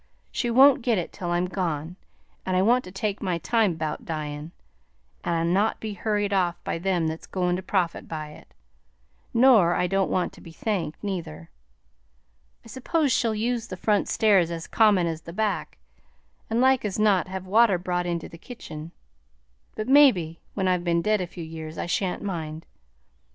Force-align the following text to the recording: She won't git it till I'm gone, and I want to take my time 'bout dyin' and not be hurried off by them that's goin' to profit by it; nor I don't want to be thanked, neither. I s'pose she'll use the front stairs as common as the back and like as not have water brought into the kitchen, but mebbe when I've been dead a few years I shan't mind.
She 0.31 0.49
won't 0.49 0.81
git 0.81 0.97
it 0.97 1.13
till 1.13 1.29
I'm 1.29 1.45
gone, 1.45 1.95
and 2.43 2.57
I 2.57 2.63
want 2.63 2.83
to 2.85 2.91
take 2.91 3.21
my 3.21 3.37
time 3.37 3.75
'bout 3.75 4.03
dyin' 4.03 4.51
and 5.23 5.53
not 5.53 5.79
be 5.79 5.93
hurried 5.93 6.33
off 6.33 6.55
by 6.63 6.79
them 6.79 7.05
that's 7.05 7.27
goin' 7.27 7.55
to 7.57 7.61
profit 7.61 8.07
by 8.07 8.29
it; 8.31 8.51
nor 9.31 9.75
I 9.75 9.85
don't 9.85 10.09
want 10.09 10.33
to 10.33 10.41
be 10.41 10.51
thanked, 10.51 11.03
neither. 11.03 11.51
I 12.65 12.67
s'pose 12.69 13.11
she'll 13.11 13.35
use 13.35 13.67
the 13.67 13.77
front 13.77 14.07
stairs 14.07 14.49
as 14.49 14.65
common 14.65 15.05
as 15.05 15.21
the 15.21 15.33
back 15.33 15.77
and 16.49 16.59
like 16.59 16.83
as 16.83 16.97
not 16.97 17.27
have 17.27 17.45
water 17.45 17.77
brought 17.77 18.07
into 18.07 18.27
the 18.27 18.39
kitchen, 18.39 18.93
but 19.75 19.87
mebbe 19.87 20.37
when 20.55 20.67
I've 20.67 20.83
been 20.83 21.03
dead 21.03 21.21
a 21.21 21.27
few 21.27 21.43
years 21.43 21.77
I 21.77 21.85
shan't 21.85 22.23
mind. 22.23 22.65